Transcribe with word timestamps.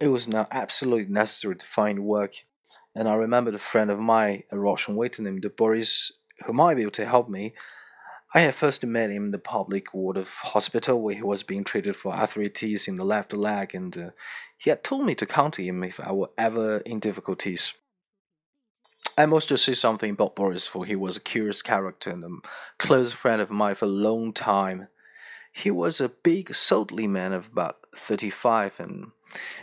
it 0.00 0.08
was 0.08 0.28
now 0.28 0.46
absolutely 0.50 1.12
necessary 1.12 1.56
to 1.56 1.66
find 1.66 2.04
work, 2.04 2.44
and 2.94 3.08
I 3.08 3.14
remembered 3.14 3.54
a 3.54 3.58
friend 3.58 3.90
of 3.90 3.98
mine, 3.98 4.44
a 4.50 4.58
Russian 4.58 4.96
waiter 4.96 5.22
named 5.22 5.46
Boris, 5.56 6.12
who 6.44 6.52
might 6.52 6.74
be 6.74 6.82
able 6.82 6.92
to 6.92 7.06
help 7.06 7.28
me. 7.28 7.54
I 8.34 8.40
had 8.40 8.54
first 8.54 8.84
met 8.84 9.10
him 9.10 9.26
in 9.26 9.30
the 9.30 9.38
public 9.38 9.94
ward 9.94 10.18
of 10.18 10.28
hospital 10.28 11.00
where 11.00 11.14
he 11.14 11.22
was 11.22 11.42
being 11.42 11.64
treated 11.64 11.96
for 11.96 12.12
arthritis 12.12 12.86
in 12.86 12.96
the 12.96 13.04
left 13.04 13.32
leg, 13.32 13.74
and 13.74 13.96
uh, 13.96 14.10
he 14.58 14.70
had 14.70 14.84
told 14.84 15.06
me 15.06 15.14
to 15.14 15.26
come 15.26 15.50
to 15.52 15.62
him 15.62 15.82
if 15.82 15.98
I 15.98 16.12
were 16.12 16.30
ever 16.36 16.78
in 16.78 17.00
difficulties. 17.00 17.72
I 19.16 19.26
must 19.26 19.56
say 19.56 19.72
something 19.72 20.10
about 20.10 20.36
Boris, 20.36 20.66
for 20.66 20.84
he 20.84 20.94
was 20.94 21.16
a 21.16 21.22
curious 21.22 21.62
character 21.62 22.10
and 22.10 22.22
a 22.22 22.28
close 22.78 23.12
friend 23.12 23.40
of 23.40 23.50
mine 23.50 23.74
for 23.74 23.86
a 23.86 23.88
long 23.88 24.32
time. 24.32 24.88
He 25.52 25.70
was 25.70 26.00
a 26.00 26.10
big, 26.10 26.54
solidly 26.54 27.06
man 27.06 27.32
of 27.32 27.48
about 27.48 27.78
thirty-five 27.96 28.78
and 28.78 29.12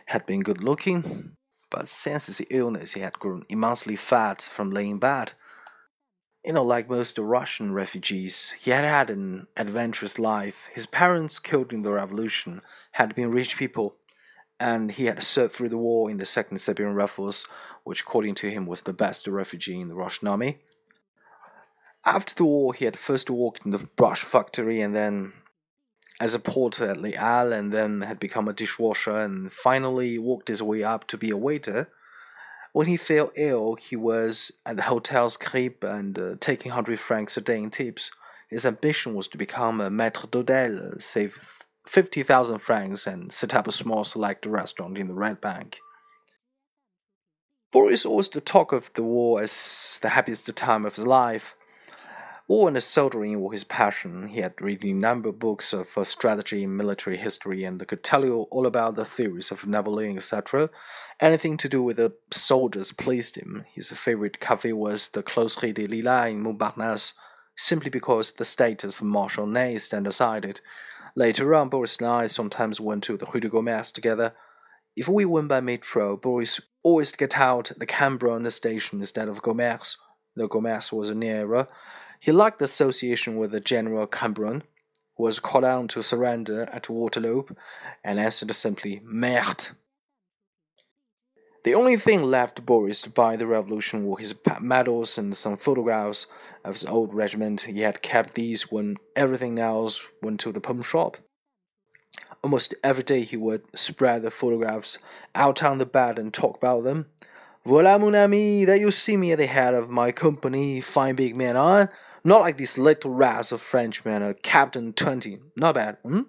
had 0.07 0.25
been 0.25 0.41
good 0.41 0.63
looking, 0.63 1.35
but 1.69 1.87
since 1.87 2.27
his 2.27 2.41
illness 2.49 2.93
he 2.93 3.01
had 3.01 3.19
grown 3.19 3.45
immensely 3.49 3.95
fat 3.95 4.41
from 4.41 4.71
laying 4.71 4.99
bed. 4.99 5.33
You 6.45 6.53
know, 6.53 6.61
like 6.61 6.89
most 6.89 7.17
Russian 7.17 7.73
refugees, 7.73 8.53
he 8.59 8.69
had 8.69 8.85
had 8.85 9.09
an 9.09 9.47
adventurous 9.57 10.19
life. 10.19 10.69
His 10.71 10.85
parents, 10.85 11.39
killed 11.39 11.73
in 11.73 11.81
the 11.81 11.91
revolution, 11.91 12.61
had 12.91 13.15
been 13.15 13.31
rich 13.31 13.57
people, 13.57 13.95
and 14.59 14.91
he 14.91 15.05
had 15.05 15.23
served 15.23 15.53
through 15.53 15.69
the 15.69 15.77
war 15.77 16.09
in 16.09 16.17
the 16.17 16.25
Second 16.25 16.59
Siberian 16.59 16.95
Rifles, 16.95 17.47
which, 17.83 18.01
according 18.01 18.35
to 18.35 18.51
him, 18.51 18.67
was 18.67 18.81
the 18.81 18.93
best 18.93 19.27
refugee 19.27 19.81
in 19.81 19.87
the 19.87 19.95
Russian 19.95 20.27
army. 20.27 20.59
After 22.05 22.35
the 22.35 22.45
war, 22.45 22.75
he 22.75 22.85
had 22.85 22.95
first 22.95 23.29
worked 23.31 23.65
in 23.65 23.71
the 23.71 23.89
brush 23.95 24.21
factory 24.21 24.81
and 24.81 24.95
then 24.95 25.33
as 26.19 26.33
a 26.33 26.39
porter 26.39 26.91
at 26.91 26.97
Halles 26.97 27.53
and 27.53 27.71
then 27.71 28.01
had 28.01 28.19
become 28.19 28.47
a 28.47 28.53
dishwasher 28.53 29.17
and 29.17 29.51
finally 29.51 30.17
worked 30.17 30.47
his 30.47 30.63
way 30.63 30.83
up 30.83 31.07
to 31.07 31.17
be 31.17 31.29
a 31.29 31.37
waiter. 31.37 31.89
When 32.71 32.87
he 32.87 32.97
fell 32.97 33.31
ill, 33.35 33.75
he 33.75 33.95
was 33.95 34.51
at 34.65 34.77
the 34.77 34.83
Hotel 34.83 35.29
Scribe 35.29 35.83
and 35.83 36.17
uh, 36.17 36.35
taking 36.39 36.71
100 36.71 36.99
francs 36.99 37.37
a 37.37 37.41
day 37.41 37.57
in 37.57 37.69
tips. 37.69 38.11
His 38.49 38.65
ambition 38.65 39.15
was 39.15 39.27
to 39.29 39.37
become 39.37 39.81
a 39.81 39.89
maître 39.89 40.29
d'hôtel, 40.29 41.01
save 41.01 41.63
50,000 41.87 42.59
francs, 42.59 43.07
and 43.07 43.31
set 43.31 43.53
up 43.53 43.67
a 43.67 43.71
small 43.71 44.03
select 44.03 44.45
restaurant 44.45 44.97
in 44.97 45.07
the 45.07 45.13
Red 45.13 45.41
Bank. 45.41 45.79
Boris 47.71 48.05
always 48.05 48.29
the 48.29 48.39
talk 48.39 48.71
of 48.71 48.91
the 48.93 49.03
war 49.03 49.41
as 49.41 49.99
the 50.01 50.09
happiest 50.09 50.53
time 50.55 50.85
of 50.85 50.95
his 50.95 51.05
life. 51.05 51.55
War 52.47 52.67
and 52.67 52.83
soldering 52.83 53.41
were 53.41 53.53
his 53.53 53.63
passion. 53.63 54.27
He 54.27 54.41
had 54.41 54.61
read 54.61 54.85
a 54.85 54.93
number 54.93 55.29
of 55.29 55.39
books 55.39 55.73
of 55.73 55.97
uh, 55.97 56.03
strategy 56.03 56.63
and 56.63 56.77
military 56.77 57.17
history 57.17 57.63
and 57.63 57.85
could 57.87 58.03
tell 58.03 58.23
you 58.23 58.41
all 58.51 58.67
about 58.67 58.95
the 58.95 59.05
theories 59.05 59.49
of 59.49 59.65
Napoleon, 59.65 60.15
etc. 60.15 60.69
Anything 61.19 61.57
to 61.57 61.67
do 61.67 61.81
with 61.81 61.97
the 61.97 62.13
soldiers 62.29 62.91
pleased 62.91 63.35
him. 63.35 63.65
His 63.73 63.89
favorite 63.89 64.39
cafe 64.39 64.73
was 64.73 65.09
the 65.09 65.23
Closerie 65.23 65.73
des 65.73 65.87
Lilas 65.87 66.29
in 66.29 66.43
Montparnasse, 66.43 67.13
simply 67.57 67.89
because 67.89 68.33
the 68.33 68.45
status 68.45 68.99
of 68.99 69.07
Marshal 69.07 69.47
Ney 69.47 69.79
stand 69.79 70.05
aside 70.05 70.45
it. 70.45 70.61
Later 71.15 71.55
on, 71.55 71.69
Boris 71.69 71.97
and 71.97 72.07
I 72.07 72.27
sometimes 72.27 72.79
went 72.79 73.03
to 73.05 73.17
the 73.17 73.25
Rue 73.25 73.39
de 73.39 73.49
Commerce 73.49 73.89
together. 73.89 74.35
If 74.95 75.07
we 75.07 75.25
went 75.25 75.47
by 75.47 75.61
metro, 75.61 76.15
Boris 76.15 76.61
always 76.83 77.11
get 77.11 77.39
out 77.39 77.71
the 77.75 77.87
Cambronne 77.87 78.51
station 78.51 78.99
instead 78.99 79.29
of 79.29 79.41
Commerce. 79.41 79.97
The 80.35 80.47
Commerce 80.47 80.91
was 80.91 81.09
nearer. 81.09 81.67
He 82.19 82.31
liked 82.31 82.59
the 82.59 82.65
association 82.65 83.37
with 83.37 83.51
the 83.51 83.59
General 83.59 84.07
Cambronne, 84.07 84.63
who 85.17 85.23
was 85.23 85.39
called 85.39 85.63
on 85.63 85.87
to 85.89 86.01
surrender 86.01 86.69
at 86.71 86.89
Waterloo, 86.89 87.43
and 88.03 88.19
answered 88.19 88.53
simply, 88.53 89.01
Merde. 89.03 89.69
The 91.65 91.73
only 91.73 91.97
thing 91.97 92.21
left 92.23 92.63
Boris 92.63 93.07
by 93.07 93.35
the 93.35 93.47
revolution 93.47 94.05
were 94.05 94.19
his 94.19 94.35
medals 94.61 95.17
and 95.17 95.35
some 95.35 95.57
photographs 95.57 96.27
of 96.63 96.75
his 96.75 96.85
old 96.85 97.11
regiment. 97.11 97.61
He 97.61 97.81
had 97.81 98.03
kept 98.03 98.35
these 98.35 98.71
when 98.71 98.97
everything 99.15 99.57
else 99.57 100.05
went 100.21 100.39
to 100.41 100.51
the 100.51 100.61
pawn 100.61 100.83
shop. 100.83 101.17
Almost 102.43 102.75
every 102.83 103.01
day 103.01 103.23
he 103.23 103.35
would 103.35 103.63
spread 103.75 104.21
the 104.21 104.29
photographs 104.29 104.99
out 105.33 105.63
on 105.63 105.79
the 105.79 105.87
bed 105.87 106.19
and 106.19 106.31
talk 106.31 106.57
about 106.57 106.83
them. 106.83 107.07
Voilà, 107.65 107.99
mon 107.99 108.13
ami, 108.13 108.63
that 108.63 108.79
you 108.79 108.91
see 108.91 109.17
me 109.17 109.31
at 109.31 109.39
the 109.39 109.47
head 109.47 109.73
of 109.73 109.89
my 109.89 110.11
company, 110.11 110.79
fine 110.81 111.15
big 111.15 111.35
man, 111.35 111.55
huh? 111.55 111.87
Not 112.23 112.41
like 112.41 112.57
these 112.57 112.77
little 112.77 113.11
rats 113.11 113.51
of 113.51 113.59
Frenchmen, 113.59 114.21
a 114.21 114.35
captain 114.35 114.93
twenty, 114.93 115.39
not 115.55 115.73
bad, 115.73 115.97
hmm? 116.03 116.21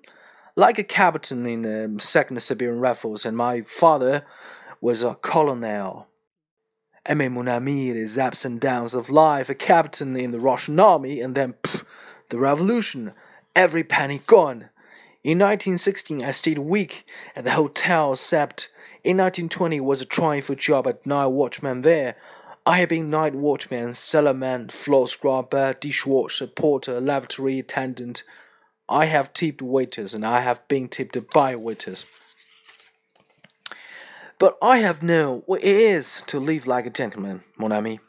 Like 0.54 0.78
a 0.78 0.82
captain 0.82 1.44
in 1.46 1.60
the 1.60 2.02
Second 2.02 2.42
Siberian 2.42 2.80
Rifles, 2.80 3.26
and 3.26 3.36
my 3.36 3.60
father 3.60 4.24
was 4.80 5.02
a 5.02 5.14
colonel. 5.16 6.06
Aimez 7.06 7.30
mon 7.30 7.48
ami, 7.48 7.92
the 7.92 8.22
ups 8.24 8.46
and 8.46 8.58
downs 8.58 8.94
of 8.94 9.10
life, 9.10 9.50
a 9.50 9.54
captain 9.54 10.16
in 10.16 10.30
the 10.30 10.40
Russian 10.40 10.80
army, 10.80 11.20
and 11.20 11.34
then 11.34 11.52
pff, 11.62 11.84
the 12.30 12.38
revolution, 12.38 13.12
every 13.54 13.84
penny 13.84 14.22
gone. 14.26 14.70
In 15.22 15.38
1916, 15.38 16.24
I 16.24 16.30
stayed 16.30 16.56
a 16.56 16.62
week 16.62 17.04
at 17.34 17.44
the 17.44 17.50
hotel, 17.52 18.12
except 18.12 18.70
in 19.06 19.18
1920 19.18 19.78
was 19.78 20.00
a 20.00 20.04
trying 20.04 20.42
for 20.42 20.56
job 20.56 20.88
at 20.88 21.06
night 21.06 21.26
watchman 21.26 21.82
there. 21.82 22.16
I 22.66 22.80
have 22.80 22.88
been 22.88 23.08
night 23.08 23.36
watchman, 23.36 23.90
cellarman, 23.90 24.72
floor 24.72 25.06
scrubber, 25.06 25.74
dishwasher, 25.74 26.48
porter, 26.48 27.00
lavatory 27.00 27.60
attendant. 27.60 28.24
I 28.88 29.04
have 29.04 29.32
tipped 29.32 29.62
waiters, 29.62 30.12
and 30.12 30.26
I 30.26 30.40
have 30.40 30.66
been 30.66 30.88
tipped 30.88 31.16
by 31.32 31.54
waiters. 31.54 32.04
But 34.40 34.58
I 34.60 34.78
have 34.78 35.04
known 35.04 35.44
what 35.46 35.62
it 35.62 35.76
is 35.76 36.24
to 36.26 36.40
live 36.40 36.66
like 36.66 36.86
a 36.86 36.90
gentleman, 36.90 37.44
mon 37.56 37.70
ami. 37.70 38.00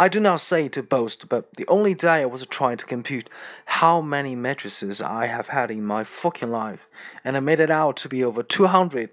I 0.00 0.08
do 0.08 0.18
not 0.18 0.40
say 0.40 0.68
to 0.70 0.82
boast, 0.82 1.28
but 1.28 1.54
the 1.54 1.68
only 1.68 1.94
day 1.94 2.22
I 2.22 2.26
was 2.26 2.44
trying 2.46 2.78
to 2.78 2.86
compute 2.86 3.30
how 3.66 4.00
many 4.00 4.34
mattresses 4.34 5.00
I 5.00 5.26
have 5.26 5.46
had 5.46 5.70
in 5.70 5.84
my 5.84 6.02
fucking 6.02 6.50
life, 6.50 6.88
and 7.22 7.36
I 7.36 7.40
made 7.40 7.60
it 7.60 7.70
out 7.70 7.98
to 7.98 8.08
be 8.08 8.24
over 8.24 8.42
200. 8.42 9.10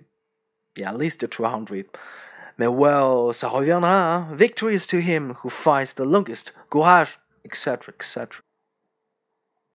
At 0.83 0.97
least 0.97 1.25
200. 1.29 1.85
Mais 2.57 2.67
well, 2.67 3.33
ça 3.33 3.49
reviendra. 3.49 4.27
Victory 4.31 4.73
is 4.73 4.85
to 4.88 4.99
him 4.99 5.35
who 5.43 5.49
fights 5.49 5.93
the 5.93 6.05
longest. 6.05 6.53
Courage, 6.69 7.19
etc., 7.45 7.93
etc. 7.93 8.41